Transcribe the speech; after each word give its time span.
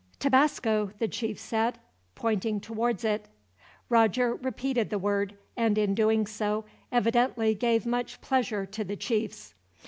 "Tabasco," 0.17 0.91
the 0.97 1.07
chief 1.07 1.37
said, 1.37 1.77
pointing 2.15 2.59
towards 2.59 3.03
it. 3.03 3.27
Roger 3.87 4.33
repeated 4.33 4.89
the 4.89 4.97
word, 4.97 5.37
and 5.55 5.77
in 5.77 5.93
doing 5.93 6.25
so 6.25 6.65
evidently 6.91 7.53
gave 7.53 7.85
much 7.85 8.19
pleasure 8.19 8.65
to 8.65 8.83
the 8.83 8.95
chiefs. 8.95 9.53